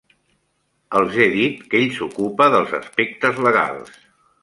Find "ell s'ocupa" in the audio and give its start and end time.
1.83-2.51